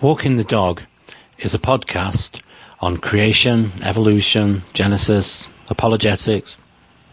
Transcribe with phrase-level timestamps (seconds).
[0.00, 0.82] Walking the Dog
[1.38, 2.40] is a podcast
[2.80, 6.56] on creation, evolution, Genesis, apologetics,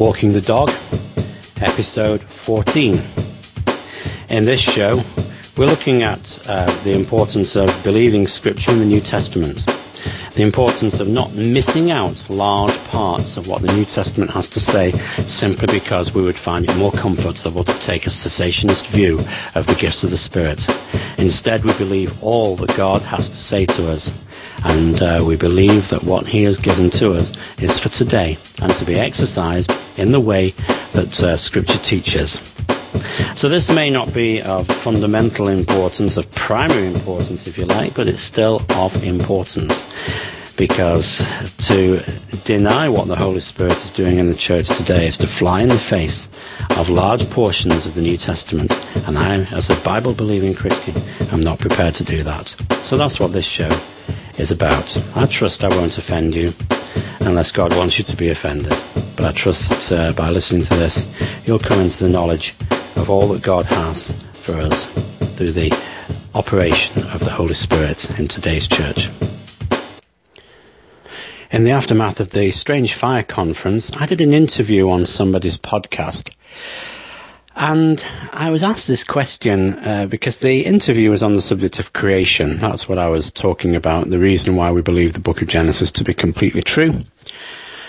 [0.04, 0.68] Walking the Dog,
[1.62, 3.00] episode 14.
[4.28, 5.02] In this show,
[5.56, 9.64] we're looking at uh, the importance of believing Scripture in the New Testament,
[10.34, 14.60] the importance of not missing out large parts of what the New Testament has to
[14.60, 19.18] say simply because we would find it more comfortable to take a cessationist view
[19.54, 20.66] of the gifts of the Spirit.
[21.16, 24.12] Instead, we believe all that God has to say to us
[24.64, 28.70] and uh, we believe that what he has given to us is for today and
[28.76, 30.50] to be exercised in the way
[30.92, 32.38] that uh, Scripture teaches.
[33.36, 38.06] So this may not be of fundamental importance, of primary importance, if you like, but
[38.06, 39.84] it's still of importance.
[40.56, 41.18] Because
[41.66, 42.00] to
[42.44, 45.68] deny what the Holy Spirit is doing in the church today is to fly in
[45.68, 46.28] the face
[46.78, 48.72] of large portions of the New Testament.
[49.08, 50.94] And I, as a Bible believing Christian,
[51.32, 52.46] am not prepared to do that.
[52.84, 53.70] So that's what this show
[54.38, 54.96] is about.
[55.16, 56.52] I trust I won't offend you
[57.20, 58.74] unless God wants you to be offended.
[59.16, 61.06] But I trust that uh, by listening to this,
[61.46, 62.54] you'll come into the knowledge
[62.96, 64.86] of all that God has for us
[65.36, 65.72] through the
[66.34, 69.08] operation of the Holy Spirit in today's church.
[71.50, 76.32] In the aftermath of the Strange Fire Conference, I did an interview on somebody's podcast
[77.56, 81.92] and I was asked this question uh, because the interview was on the subject of
[81.92, 82.58] creation.
[82.58, 85.92] That's what I was talking about, the reason why we believe the book of Genesis
[85.92, 87.04] to be completely true.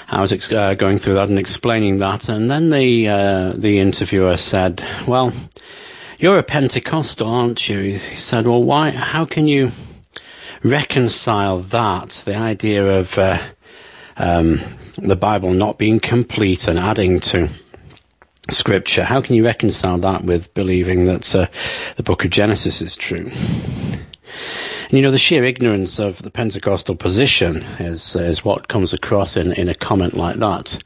[0.08, 3.80] I was ex- uh, going through that and explaining that, and then the uh, the
[3.80, 5.34] interviewer said, "Well,
[6.20, 8.92] you're a Pentecostal, aren't you?" He said, "Well, why?
[8.92, 9.72] How can you
[10.64, 13.42] reconcile that, the idea of uh,
[14.16, 14.60] um,
[14.98, 17.50] the Bible not being complete and adding to?"
[18.50, 19.04] Scripture.
[19.04, 21.48] How can you reconcile that with believing that uh,
[21.96, 23.30] the book of Genesis is true?
[24.90, 29.36] And you know, the sheer ignorance of the Pentecostal position is, is what comes across
[29.36, 30.84] in, in a comment like that.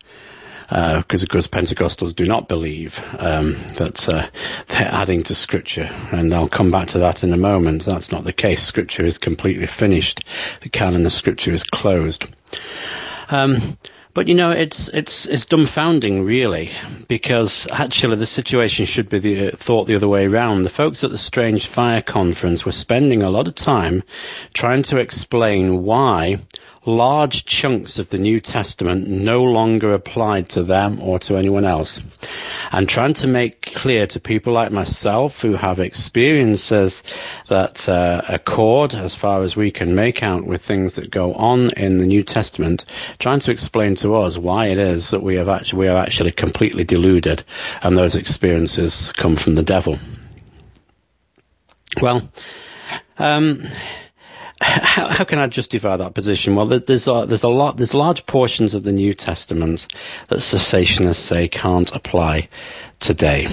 [0.70, 4.28] Because, uh, of course, Pentecostals do not believe um, that uh,
[4.68, 5.90] they're adding to Scripture.
[6.12, 7.86] And I'll come back to that in a moment.
[7.86, 8.64] That's not the case.
[8.64, 10.24] Scripture is completely finished.
[10.62, 12.26] The canon of Scripture is closed.
[13.30, 13.78] Um,
[14.20, 16.74] but you know, it's it's it's dumbfounding, really,
[17.08, 20.64] because actually the situation should be the, uh, thought the other way around.
[20.64, 24.04] The folks at the Strange Fire Conference were spending a lot of time
[24.54, 26.40] trying to explain why
[26.86, 32.00] large chunks of the New Testament no longer applied to them or to anyone else.
[32.72, 37.04] And trying to make clear to people like myself who have experiences
[37.48, 41.72] that uh, accord as far as we can make out with things that go on
[41.72, 42.86] in the New Testament,
[43.20, 46.32] trying to explain to us why it is that we have actually, we are actually
[46.32, 47.44] completely deluded
[47.82, 50.00] and those experiences come from the devil.
[52.02, 52.30] Well,
[53.18, 53.68] um,
[54.62, 56.56] how, how, can I justify that position?
[56.56, 59.88] Well, there's a, there's a lot, there's large portions of the New Testament
[60.28, 62.50] that cessationists say can't apply
[63.00, 63.48] today.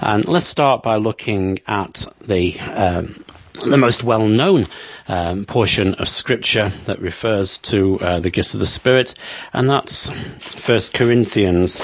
[0.00, 3.24] And let's start by looking at the um,
[3.64, 4.66] the most well-known
[5.08, 9.14] um, portion of Scripture that refers to uh, the gifts of the Spirit,
[9.52, 10.08] and that's
[10.40, 11.80] First Corinthians,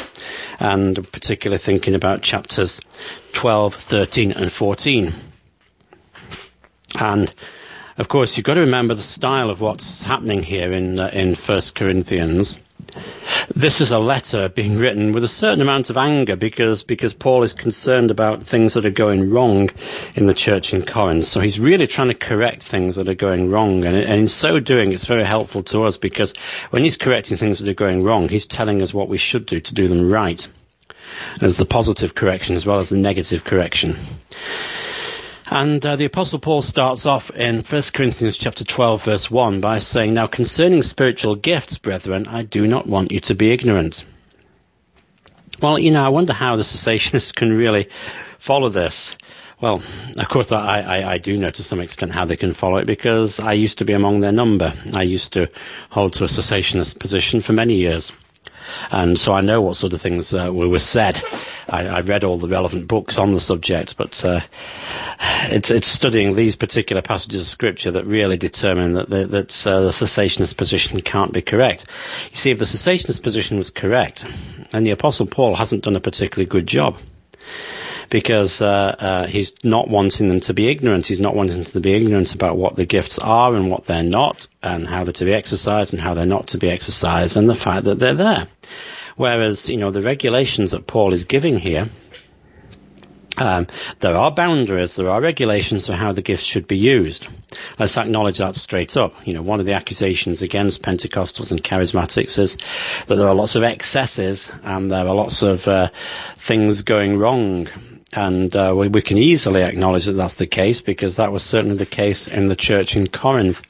[0.58, 2.80] and particularly thinking about chapters
[3.32, 5.12] 12, 13, and 14.
[6.98, 7.34] And
[7.98, 11.34] of course, you've got to remember the style of what's happening here in uh, in
[11.34, 12.58] First Corinthians.
[13.54, 17.42] This is a letter being written with a certain amount of anger because because Paul
[17.42, 19.70] is concerned about things that are going wrong
[20.14, 21.24] in the church in Corinth.
[21.24, 24.60] So he's really trying to correct things that are going wrong, and, and in so
[24.60, 26.32] doing, it's very helpful to us because
[26.70, 29.60] when he's correcting things that are going wrong, he's telling us what we should do
[29.60, 30.46] to do them right.
[31.40, 33.96] There's the positive correction as well as the negative correction.
[35.50, 39.78] And uh, the Apostle Paul starts off in 1 Corinthians chapter 12, verse 1 by
[39.78, 44.04] saying, Now concerning spiritual gifts, brethren, I do not want you to be ignorant.
[45.62, 47.88] Well, you know, I wonder how the cessationists can really
[48.38, 49.16] follow this.
[49.60, 49.82] Well,
[50.18, 52.86] of course, I, I, I, do know to some extent how they can follow it
[52.86, 54.72] because I used to be among their number.
[54.94, 55.50] I used to
[55.90, 58.12] hold to a cessationist position for many years.
[58.90, 61.20] And so I know what sort of things uh, were said.
[61.68, 64.40] I, I, read all the relevant books on the subject, but uh,
[65.50, 69.82] it's, it's studying these particular passages of scripture that really determine that, the, that uh,
[69.82, 71.84] the cessationist position can't be correct.
[72.30, 74.24] You see, if the cessationist position was correct,
[74.72, 76.98] then the Apostle Paul hasn't done a particularly good job
[78.10, 81.06] because uh, uh, he's not wanting them to be ignorant.
[81.06, 84.02] He's not wanting them to be ignorant about what the gifts are and what they're
[84.02, 87.48] not, and how they're to be exercised and how they're not to be exercised, and
[87.48, 88.48] the fact that they're there.
[89.16, 91.88] Whereas, you know, the regulations that Paul is giving here,
[93.36, 93.66] um,
[94.00, 97.26] there are boundaries, there are regulations for how the gifts should be used.
[97.78, 99.14] Let's acknowledge that straight up.
[99.26, 102.58] You know, one of the accusations against Pentecostals and charismatics is
[103.06, 105.90] that there are lots of excesses and there are lots of uh,
[106.36, 107.68] things going wrong
[108.12, 111.76] and uh, we, we, can easily acknowledge that that's the case because that was certainly
[111.76, 113.62] the case in the church in Corinth.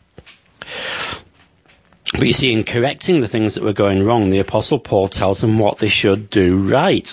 [2.13, 5.41] But you see, in correcting the things that were going wrong, the Apostle Paul tells
[5.41, 7.13] them what they should do right.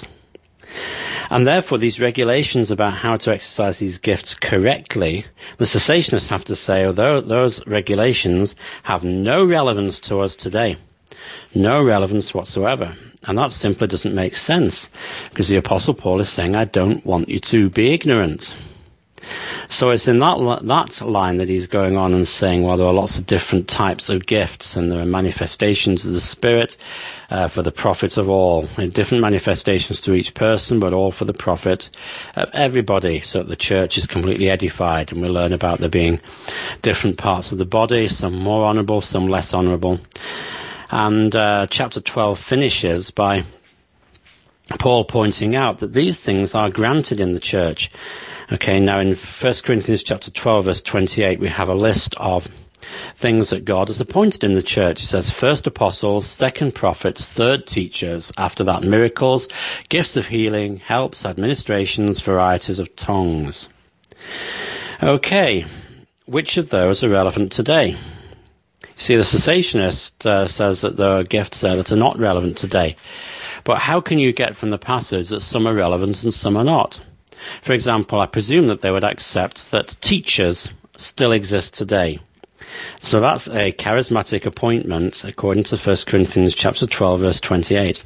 [1.29, 5.25] And therefore, these regulations about how to exercise these gifts correctly,
[5.57, 10.77] the cessationists have to say, although those regulations have no relevance to us today.
[11.53, 12.95] No relevance whatsoever.
[13.25, 14.89] And that simply doesn't make sense
[15.29, 18.53] because the Apostle Paul is saying, I don't want you to be ignorant.
[19.69, 22.93] So it's in that that line that he's going on and saying, well, there are
[22.93, 26.77] lots of different types of gifts, and there are manifestations of the Spirit
[27.31, 31.25] uh, for the profit of all, and different manifestations to each person, but all for
[31.25, 31.89] the profit
[32.35, 33.19] of everybody.
[33.21, 36.19] So that the church is completely edified, and we learn about there being
[36.81, 39.99] different parts of the body, some more honourable, some less honourable.
[40.91, 43.43] And uh, chapter 12 finishes by
[44.79, 47.91] Paul pointing out that these things are granted in the church.
[48.51, 52.47] Okay, now in 1 Corinthians chapter 12 verse 28 we have a list of
[53.15, 55.01] things that God has appointed in the church.
[55.01, 59.47] It says first apostles, second prophets, third teachers, after that miracles,
[59.89, 63.69] gifts of healing, helps, administrations, varieties of tongues.
[65.01, 65.65] Okay,
[66.25, 67.97] which of those are relevant today?
[68.97, 72.95] See, the cessationist uh, says that there are gifts there that are not relevant today.
[73.63, 76.63] But how can you get from the passage that some are relevant and some are
[76.63, 77.01] not?
[77.61, 82.19] For example, I presume that they would accept that teachers still exist today.
[82.99, 88.03] So that's a charismatic appointment according to 1 Corinthians chapter 12 verse 28.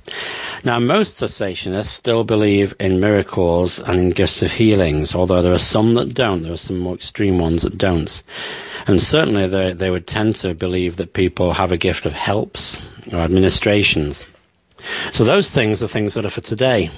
[0.63, 5.57] Now most cessationists still believe in miracles and in gifts of healings, although there are
[5.57, 6.43] some that don't.
[6.43, 8.21] There are some more extreme ones that don't.
[8.87, 12.77] And certainly they, they would tend to believe that people have a gift of helps
[13.11, 14.25] or administrations.
[15.11, 16.89] So those things are things that are for today.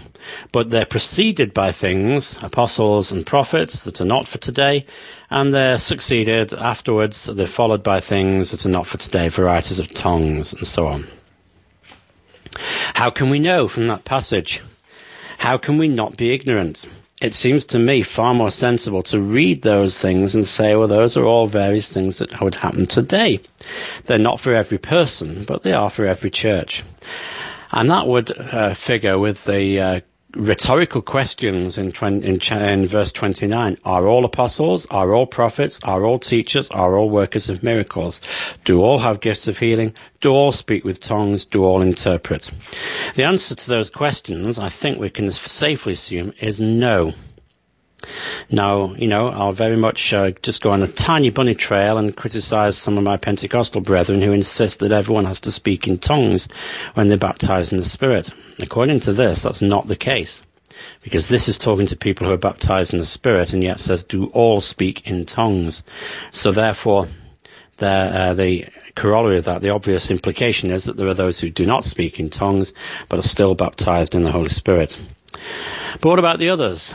[0.51, 4.86] But they're preceded by things, apostles and prophets, that are not for today,
[5.30, 9.94] and they're succeeded afterwards, they're followed by things that are not for today, varieties of
[9.94, 11.07] tongues, and so on.
[12.95, 14.62] How can we know from that passage?
[15.38, 16.86] How can we not be ignorant?
[17.22, 21.16] It seems to me far more sensible to read those things and say, well, those
[21.16, 23.39] are all various things that would happen today.
[24.06, 26.84] They're not for every person, but they are for every church.
[27.72, 30.00] And that would uh, figure with the uh,
[30.36, 33.77] rhetorical questions in, in, in, verse 29.
[33.84, 34.86] Are all apostles?
[34.88, 35.79] Are all prophets?
[35.84, 36.70] Are all teachers?
[36.72, 38.22] Are all workers of miracles?
[38.63, 39.94] Do all have gifts of healing?
[40.20, 41.46] Do all speak with tongues?
[41.46, 42.50] Do all interpret?
[43.15, 47.13] The answer to those questions, I think we can safely assume, is no.
[48.50, 52.15] Now, you know, I'll very much uh, just go on a tiny bunny trail and
[52.15, 56.48] criticize some of my Pentecostal brethren who insist that everyone has to speak in tongues
[56.96, 58.32] when they're baptized in the Spirit.
[58.62, 60.41] According to this, that's not the case.
[61.03, 64.03] Because this is talking to people who are baptized in the Spirit and yet says,
[64.03, 65.84] do all speak in tongues.
[66.32, 67.08] So therefore,
[67.80, 71.65] uh, the corollary of that, the obvious implication is that there are those who do
[71.65, 72.74] not speak in tongues,
[73.10, 74.98] but are still baptized in the Holy Spirit.
[76.00, 76.94] But what about the others?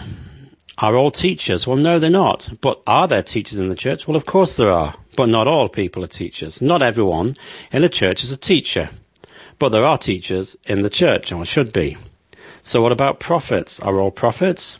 [0.79, 1.67] Are all teachers?
[1.67, 2.51] Well, no, they're not.
[2.61, 4.07] But are there teachers in the church?
[4.07, 4.95] Well, of course there are.
[5.17, 6.61] But not all people are teachers.
[6.61, 7.37] Not everyone
[7.73, 8.91] in a church is a teacher.
[9.59, 11.97] But there are teachers in the church, or should be.
[12.63, 13.81] So what about prophets?
[13.81, 14.79] Are all prophets?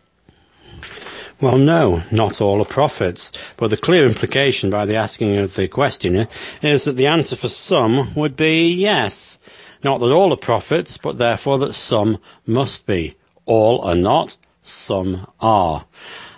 [1.41, 3.31] Well, no, not all are prophets.
[3.57, 6.29] But the clear implication by the asking of the question
[6.63, 9.39] is that the answer for some would be yes.
[9.85, 13.17] Not that all are prophets, but therefore that some must be.
[13.45, 15.85] All are not, some are.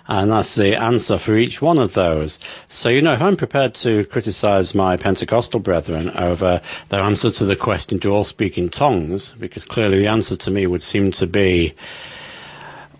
[0.09, 2.39] And that's the answer for each one of those.
[2.67, 7.45] So, you know, if I'm prepared to criticize my Pentecostal brethren over their answer to
[7.45, 9.35] the question, do all speak in tongues?
[9.39, 11.75] Because clearly the answer to me would seem to be,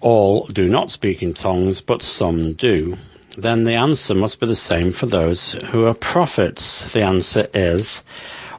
[0.01, 2.95] all do not speak in tongues, but some do.
[3.35, 6.93] Then the answer must be the same for those who are prophets.
[6.93, 8.03] The answer is,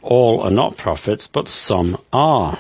[0.03, 2.59] all are not prophets, but some are.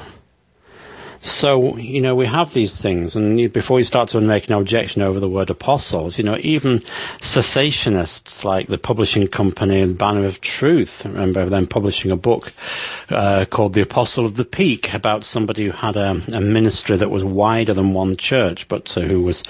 [1.22, 5.02] So, you know, we have these things, and before you start to make an objection
[5.02, 6.78] over the word apostles, you know, even
[7.18, 12.54] cessationists like the publishing company Banner of Truth, remember them publishing a book
[13.10, 17.10] uh, called The Apostle of the Peak about somebody who had a, a ministry that
[17.10, 19.44] was wider than one church, but uh, who was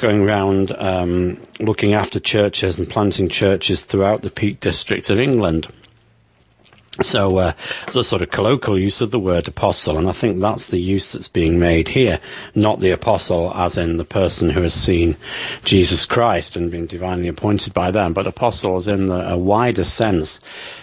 [0.00, 5.68] going around um, looking after churches and planting churches throughout the Peak District of England.
[7.00, 7.52] So, uh,
[7.94, 11.12] a sort of colloquial use of the word apostle, and I think that's the use
[11.12, 12.20] that's being made here,
[12.54, 15.16] not the apostle as in the person who has seen
[15.64, 19.84] Jesus Christ and been divinely appointed by them, but apostle as in the, a wider
[19.84, 20.38] sense.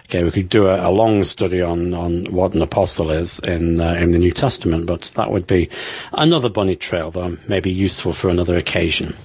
[0.06, 3.80] Okay, we could do a, a long study on, on what an apostle is in
[3.80, 5.70] uh, in the New Testament, but that would be
[6.14, 9.16] another bunny trail, though maybe useful for another occasion.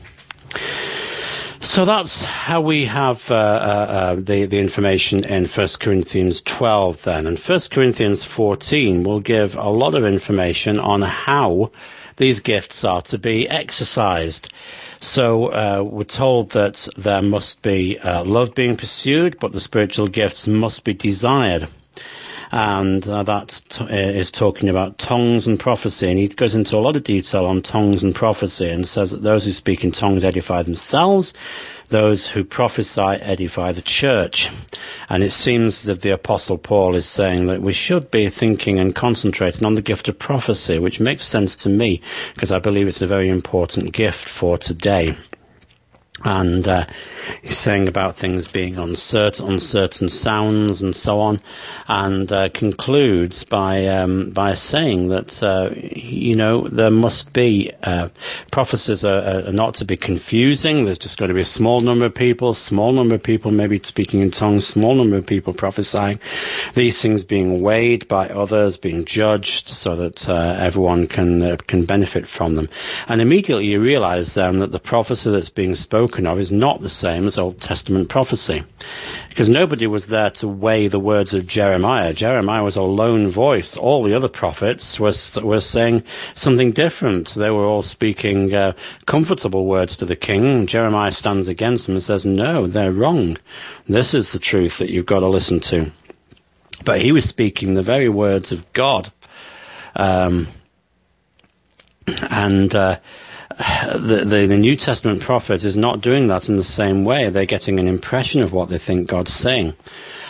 [1.64, 7.02] So that's how we have uh, uh, uh, the the information in 1 Corinthians 12
[7.04, 11.72] then, and 1 Corinthians 14 will give a lot of information on how
[12.18, 14.52] these gifts are to be exercised.
[15.00, 20.08] So uh, we're told that there must be uh, love being pursued, but the spiritual
[20.08, 21.68] gifts must be desired
[22.54, 26.08] and uh, that t- uh, is talking about tongues and prophecy.
[26.08, 29.24] And he goes into a lot of detail on tongues and prophecy and says that
[29.24, 31.34] those who speak in tongues edify themselves,
[31.88, 34.52] those who prophesy edify the church.
[35.08, 38.78] And it seems as if the Apostle Paul is saying that we should be thinking
[38.78, 42.00] and concentrating on the gift of prophecy, which makes sense to me
[42.34, 45.16] because I believe it's a very important gift for today
[46.22, 46.86] and uh,
[47.42, 51.40] he's saying about things being uncertain, uncertain sounds and so on,
[51.88, 58.08] and uh, concludes by um, by saying that uh, you know there must be uh,
[58.52, 60.84] prophecies are, are, not to be confusing.
[60.84, 63.80] There's just going to be a small number of people, small number of people maybe
[63.82, 66.20] speaking in tongues, small number of people prophesying.
[66.74, 71.84] These things being weighed by others, being judged, so that uh, everyone can uh, can
[71.84, 72.68] benefit from them.
[73.08, 76.80] And immediately you realise then that the prophecy that's being spoken spoken of is not
[76.80, 78.62] the same as Old Testament prophecy.
[79.30, 82.12] Because nobody was there to weigh the words of Jeremiah.
[82.12, 83.74] Jeremiah was a lone voice.
[83.74, 86.02] All the other prophets were, were saying
[86.34, 87.32] something different.
[87.32, 88.74] They were all speaking uh,
[89.06, 90.66] comfortable words to the king.
[90.66, 93.38] Jeremiah stands against them and says, no, they're wrong.
[93.88, 95.90] This is the truth that you've got to listen to.
[96.84, 99.10] But he was speaking the very words of God.
[99.96, 100.48] Um,
[102.30, 102.98] and uh,
[103.58, 107.30] the, the, the New Testament prophet is not doing that in the same way.
[107.30, 109.74] They're getting an impression of what they think God's saying.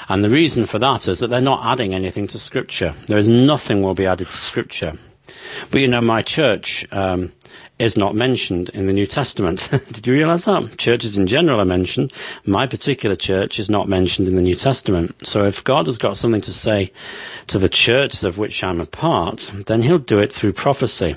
[0.09, 2.95] And the reason for that is that they're not adding anything to Scripture.
[3.07, 4.99] There is nothing will be added to Scripture.
[5.71, 7.33] But you know, my church um,
[7.79, 9.69] is not mentioned in the New Testament.
[9.93, 10.77] Did you realize that?
[10.77, 12.13] Churches in general are mentioned.
[12.45, 15.15] My particular church is not mentioned in the New Testament.
[15.27, 16.93] So if God has got something to say
[17.47, 21.17] to the churches of which I'm a part, then he'll do it through prophecy.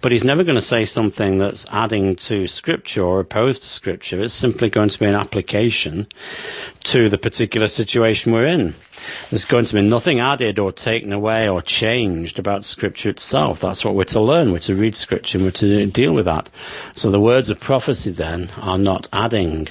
[0.00, 4.22] But he's never going to say something that's adding to Scripture or opposed to Scripture.
[4.22, 6.06] It's simply going to be an application
[6.84, 8.74] to the particular situation we're in.
[9.30, 13.60] There's going to be nothing added or taken away or changed about Scripture itself.
[13.60, 14.52] That's what we're to learn.
[14.52, 16.50] We're to read Scripture and we're to deal with that.
[16.94, 19.68] So the words of prophecy then are not adding.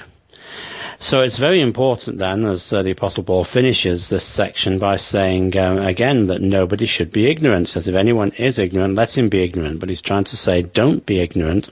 [1.00, 5.56] So it's very important then, as uh, the Apostle Paul finishes this section by saying
[5.56, 7.68] um, again that nobody should be ignorant.
[7.68, 9.78] Says if anyone is ignorant, let him be ignorant.
[9.78, 11.70] But he's trying to say don't be ignorant.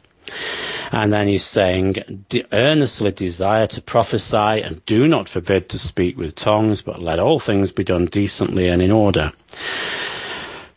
[0.92, 6.35] And then he's saying, earnestly desire to prophesy and do not forbid to speak with
[6.35, 9.33] tongues, but let all things be done decently and in order.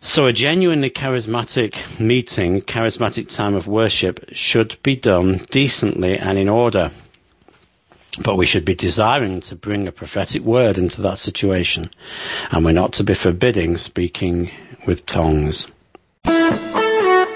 [0.01, 6.50] So a genuinely charismatic meeting, charismatic time of worship should be done decently and in
[6.50, 6.91] order.
[8.23, 11.89] But we should be desiring to bring a prophetic word into that situation,
[12.51, 14.51] and we're not to be forbidding speaking
[14.85, 15.67] with tongues.
[16.25, 17.27] A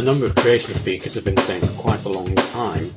[0.00, 2.92] number of creation speakers have been saying for quite a long time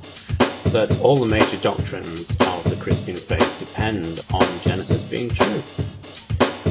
[0.66, 5.62] that all the major doctrines of the Christian faith depend on Genesis being true.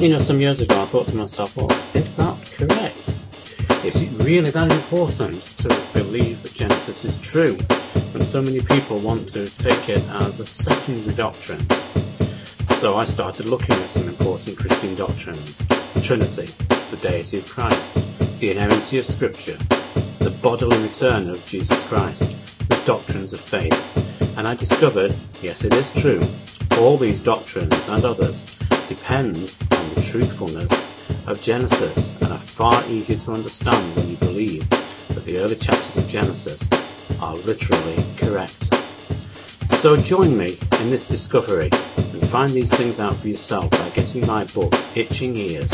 [0.01, 3.04] You know, some years ago I thought to myself, well, is that correct?
[3.85, 7.59] Is it really that important to believe that Genesis is true?
[8.15, 11.61] And so many people want to take it as a secondary doctrine.
[12.77, 15.59] So I started looking at some important Christian doctrines.
[15.93, 16.47] The Trinity,
[16.91, 19.59] the deity of Christ, the inerrancy of Scripture,
[20.21, 22.23] the bodily return of Jesus Christ,
[22.71, 24.39] the doctrines of faith.
[24.39, 26.23] And I discovered, yes, it is true,
[26.79, 28.57] all these doctrines and others
[28.89, 30.84] depend on the truthfulness
[31.27, 35.97] of Genesis and are far easier to understand when you believe that the early chapters
[35.97, 36.69] of Genesis
[37.21, 38.65] are literally correct.
[39.79, 44.27] So join me in this discovery and find these things out for yourself by getting
[44.27, 45.73] my book, Itching Ears.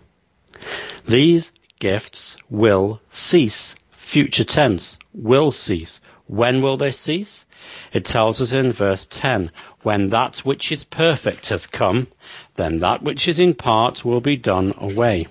[1.08, 3.76] These gifts will cease.
[3.92, 6.00] Future tense, will cease.
[6.28, 7.46] When will they cease?
[7.94, 9.52] It tells us in verse 10
[9.84, 12.08] When that which is perfect has come,
[12.56, 15.28] then that which is in part will be done away.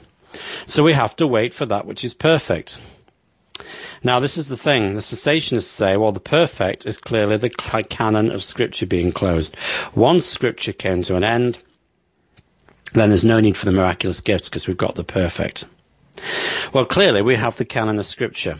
[0.67, 2.79] So we have to wait for that which is perfect.
[4.03, 4.95] Now, this is the thing.
[4.95, 9.57] The cessationists say, well, the perfect is clearly the canon of Scripture being closed.
[9.95, 11.59] Once Scripture came to an end,
[12.93, 15.65] then there's no need for the miraculous gifts because we've got the perfect.
[16.73, 18.59] Well, clearly we have the canon of Scripture.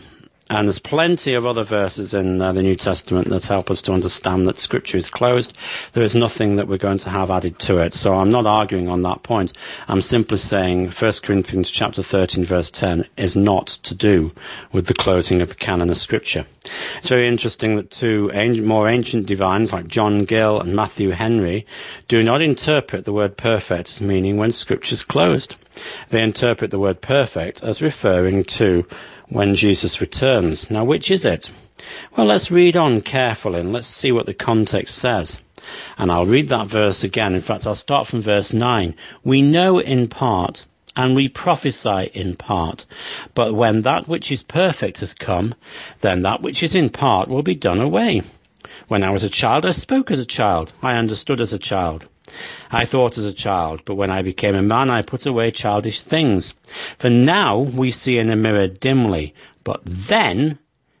[0.51, 3.93] And there's plenty of other verses in uh, the New Testament that help us to
[3.93, 5.53] understand that Scripture is closed.
[5.93, 7.93] There is nothing that we're going to have added to it.
[7.93, 9.53] So I'm not arguing on that point.
[9.87, 14.33] I'm simply saying 1 Corinthians chapter 13 verse 10 is not to do
[14.73, 16.45] with the closing of the canon of Scripture.
[16.97, 18.29] It's very interesting that two
[18.61, 21.65] more ancient divines like John Gill and Matthew Henry
[22.09, 25.55] do not interpret the word perfect as meaning when Scripture is closed.
[26.09, 28.85] They interpret the word perfect as referring to
[29.31, 30.69] when Jesus returns.
[30.69, 31.49] Now, which is it?
[32.15, 35.39] Well, let's read on carefully and let's see what the context says.
[35.97, 37.33] And I'll read that verse again.
[37.33, 38.93] In fact, I'll start from verse 9.
[39.23, 40.65] We know in part
[40.97, 42.85] and we prophesy in part.
[43.33, 45.55] But when that which is perfect has come,
[46.01, 48.23] then that which is in part will be done away.
[48.89, 50.73] When I was a child, I spoke as a child.
[50.81, 52.07] I understood as a child.
[52.71, 56.01] I thought as a child, but when I became a man, I put away childish
[56.01, 56.53] things.
[56.97, 60.59] For now we see in a mirror dimly, but then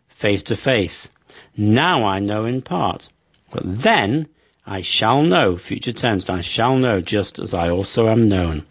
[0.09, 1.09] face to face.
[1.57, 3.09] Now I know in part,
[3.51, 4.27] but then
[4.65, 8.65] I shall know, future tense, I shall know just as I also am known.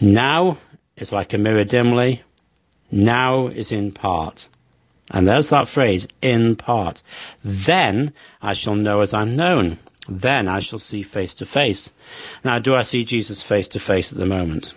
[0.00, 0.58] Now
[0.96, 2.22] is like a mirror dimly,
[2.90, 4.48] now is in part.
[5.10, 7.02] And there's that phrase, in part.
[7.44, 9.78] Then I shall know as I'm known.
[10.08, 11.90] Then I shall see face to face.
[12.44, 14.74] Now, do I see Jesus face to face at the moment?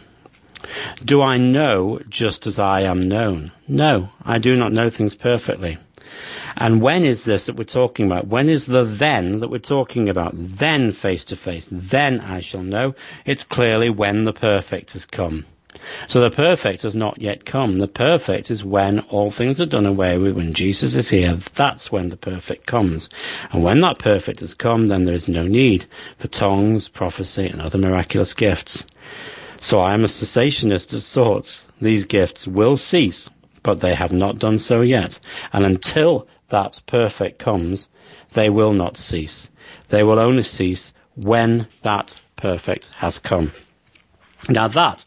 [1.04, 3.52] Do I know just as I am known?
[3.68, 5.78] No, I do not know things perfectly.
[6.56, 8.28] And when is this that we're talking about?
[8.28, 10.32] When is the then that we're talking about?
[10.36, 11.68] Then face to face.
[11.72, 12.96] Then I shall know.
[13.26, 15.46] It's clearly when the perfect has come.
[16.08, 17.76] So the perfect has not yet come.
[17.76, 21.34] The perfect is when all things are done away with, when Jesus is here.
[21.56, 23.10] That's when the perfect comes.
[23.52, 25.86] And when that perfect has come, then there is no need
[26.18, 28.86] for tongues, prophecy, and other miraculous gifts.
[29.60, 31.66] So I am a cessationist of sorts.
[31.82, 33.30] These gifts will cease,
[33.64, 35.20] but they have not done so yet.
[35.52, 37.90] And until that perfect comes,
[38.34, 39.50] they will not cease.
[39.90, 43.52] They will only cease when that perfect has come.
[44.48, 45.04] Now that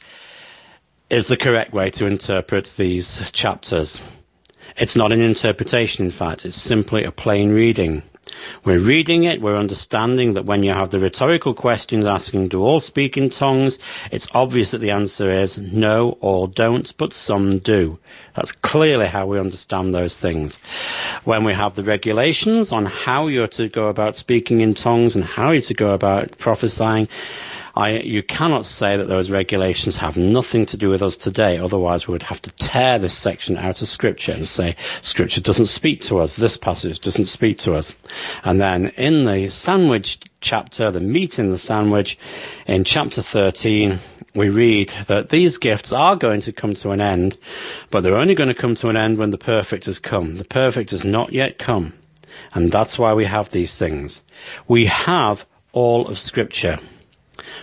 [1.10, 4.00] is the correct way to interpret these chapters.
[4.76, 8.02] It's not an interpretation, in fact, it's simply a plain reading.
[8.64, 12.78] We're reading it, we're understanding that when you have the rhetorical questions asking, do all
[12.78, 13.78] speak in tongues?
[14.12, 17.98] It's obvious that the answer is no, all don't, but some do.
[18.34, 20.60] That's clearly how we understand those things.
[21.24, 25.24] When we have the regulations on how you're to go about speaking in tongues and
[25.24, 27.08] how you're to go about prophesying,
[27.74, 31.58] I, you cannot say that those regulations have nothing to do with us today.
[31.58, 35.66] Otherwise, we would have to tear this section out of Scripture and say Scripture doesn't
[35.66, 36.36] speak to us.
[36.36, 37.94] This passage doesn't speak to us.
[38.44, 42.18] And then in the sandwich chapter, the meat in the sandwich,
[42.66, 43.98] in chapter 13,
[44.34, 47.36] we read that these gifts are going to come to an end,
[47.90, 50.36] but they're only going to come to an end when the perfect has come.
[50.36, 51.94] The perfect has not yet come.
[52.54, 54.20] And that's why we have these things.
[54.68, 56.78] We have all of Scripture.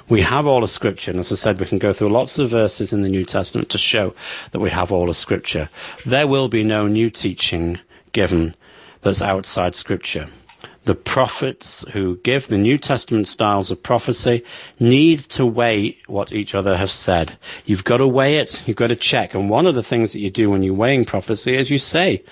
[0.10, 2.50] We have all of Scripture, and as I said, we can go through lots of
[2.50, 4.14] verses in the New Testament to show
[4.52, 5.70] that we have all of Scripture.
[6.06, 7.80] There will be no new teaching
[8.12, 8.56] given
[9.02, 10.28] that's outside Scripture.
[10.86, 14.44] The prophets who give the New Testament styles of prophecy
[14.80, 17.38] need to weigh what each other have said.
[17.66, 19.34] You've got to weigh it, you've got to check.
[19.34, 22.24] And one of the things that you do when you're weighing prophecy is you say,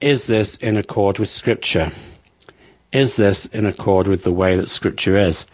[0.00, 1.92] is this in accord with Scripture?
[2.92, 5.44] Is this in accord with the way that Scripture is?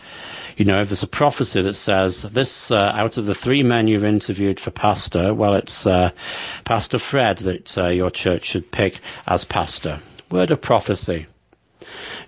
[0.57, 3.89] You know, if there's a prophecy that says this uh, out of the three men
[3.89, 6.11] you've interviewed for pastor, well, it's uh,
[6.65, 10.01] Pastor Fred that uh, your church should pick as pastor.
[10.31, 11.27] Word of prophecy.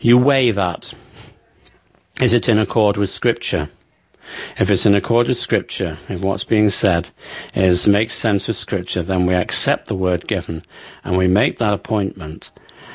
[0.01, 0.93] You weigh that.
[2.21, 3.69] Is it in accord with Scripture?
[4.59, 7.11] If it's in accord with Scripture, if what's being said
[7.55, 10.65] is makes sense with Scripture, then we accept the word given
[11.05, 12.51] and we make that appointment.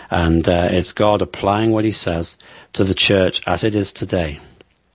[0.10, 2.36] And uh, it's God applying what He says
[2.74, 4.42] to the church as it is today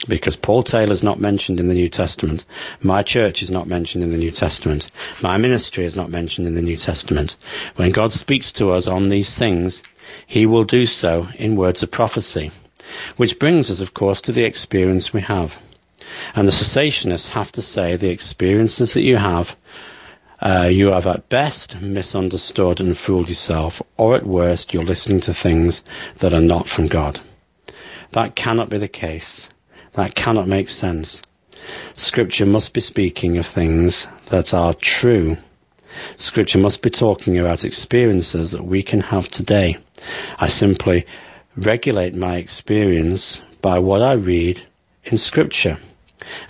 [0.08, 2.44] because Paul Taylor is not mentioned in the New Testament.
[2.80, 4.90] My church is not mentioned in the New Testament.
[5.22, 7.36] My ministry is not mentioned in the New Testament.
[7.76, 9.82] When God speaks to us on these things,
[10.26, 12.50] he will do so in words of prophecy.
[13.16, 15.56] Which brings us, of course, to the experience we have.
[16.34, 19.56] And the cessationists have to say the experiences that you have,
[20.40, 25.34] uh, you have at best misunderstood and fooled yourself, or at worst, you're listening to
[25.34, 25.82] things
[26.18, 27.20] that are not from God.
[28.12, 29.48] That cannot be the case.
[29.96, 31.22] That cannot make sense.
[31.96, 35.36] Scripture must be speaking of things that are true.
[36.18, 39.78] Scripture must be talking about experiences that we can have today.
[40.38, 41.06] I simply
[41.56, 44.62] regulate my experience by what I read
[45.04, 45.78] in Scripture.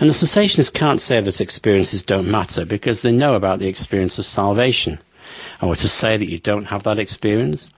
[0.01, 4.19] And the cessationists can't say that experiences don't matter because they know about the experience
[4.19, 4.99] of salvation.
[5.63, 7.71] Or to say that you don't have that experience,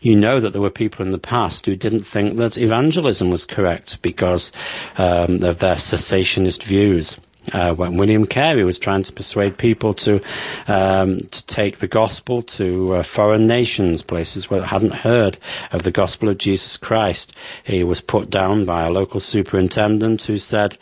[0.00, 3.44] you know that there were people in the past who didn't think that evangelism was
[3.44, 4.52] correct because
[4.98, 7.16] um, of their cessationist views.
[7.52, 10.20] Uh, when William Carey was trying to persuade people to
[10.66, 15.38] um, to take the gospel to uh, foreign nations, places where they hadn't heard
[15.70, 20.38] of the gospel of Jesus Christ, he was put down by a local superintendent who
[20.38, 20.76] said,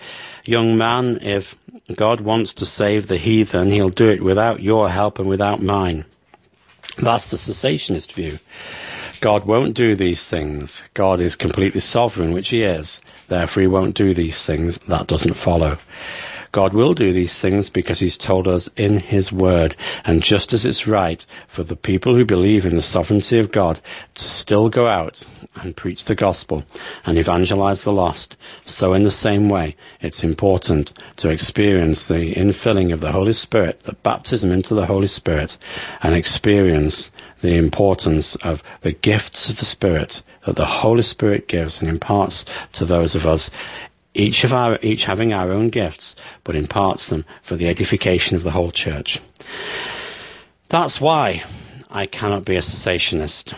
[0.46, 1.54] "Young man, if
[1.94, 6.06] God wants to save the heathen, He'll do it without your help and without mine."
[6.98, 8.38] That's the cessationist view.
[9.20, 10.82] God won't do these things.
[10.94, 13.00] God is completely sovereign, which he is.
[13.28, 14.78] Therefore, he won't do these things.
[14.86, 15.78] That doesn't follow.
[16.52, 19.74] God will do these things because he's told us in his word.
[20.04, 23.80] And just as it's right for the people who believe in the sovereignty of God
[24.14, 25.24] to still go out
[25.56, 26.64] and preach the gospel
[27.06, 32.92] and evangelize the lost, so in the same way, it's important to experience the infilling
[32.92, 35.56] of the Holy Spirit, the baptism into the Holy Spirit,
[36.02, 41.80] and experience the importance of the gifts of the Spirit that the Holy Spirit gives
[41.80, 43.50] and imparts to those of us
[44.14, 46.14] each of our each having our own gifts,
[46.44, 49.20] but imparts them for the edification of the whole church.
[50.68, 51.42] That's why
[51.90, 53.54] I cannot be a cessationist.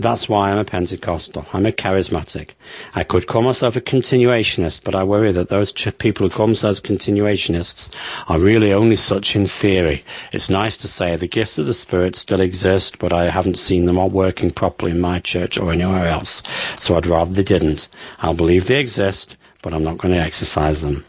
[0.00, 1.44] That's why I'm a Pentecostal.
[1.52, 2.50] I'm a charismatic.
[2.94, 6.46] I could call myself a continuationist, but I worry that those ch- people who call
[6.46, 7.90] themselves continuationists
[8.28, 10.04] are really only such in theory.
[10.30, 13.86] It's nice to say the gifts of the Spirit still exist, but I haven't seen
[13.86, 16.44] them all working properly in my church or anywhere else,
[16.78, 17.88] so I'd rather they didn't.
[18.20, 21.04] I'll believe they exist, but I'm not going to exercise them.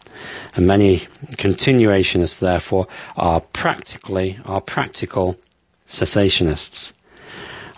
[0.55, 1.01] And many
[1.37, 5.37] continuationists, therefore, are practically, are practical
[5.87, 6.93] cessationists.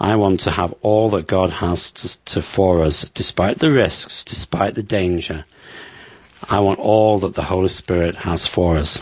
[0.02, 4.24] I want to have all that God has to, to, for us, despite the risks,
[4.24, 5.46] despite the danger.
[6.50, 8.98] I want all that the Holy Spirit has for us.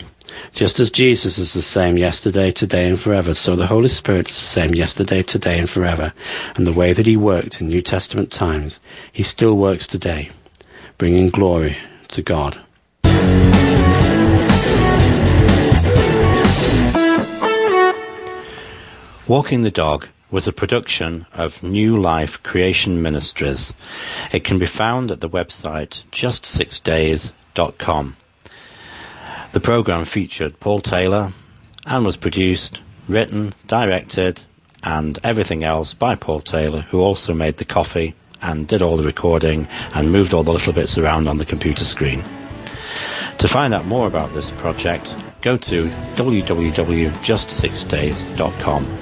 [0.52, 4.38] Just as Jesus is the same yesterday, today, and forever, so the Holy Spirit is
[4.38, 6.12] the same yesterday, today, and forever.
[6.54, 8.78] And the way that He worked in New Testament times,
[9.10, 10.28] He still works today,
[10.98, 12.60] bringing glory to God.
[19.26, 23.74] Walking the Dog was a production of New Life Creation Ministries.
[24.32, 28.16] It can be found at the website justsixdays.com.
[29.52, 31.32] The program featured Paul Taylor
[31.84, 34.42] and was produced, written, directed,
[34.82, 39.02] and everything else by Paul Taylor, who also made the coffee and did all the
[39.02, 42.22] recording and moved all the little bits around on the computer screen.
[43.38, 48.99] To find out more about this project, go to www.justsixdays.com.